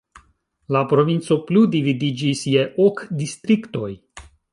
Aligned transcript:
La 0.75 0.79
provinco 0.93 1.37
plu 1.49 1.61
dividiĝis 1.75 2.41
je 2.53 2.63
ok 2.87 3.05
distriktoj. 3.21 3.91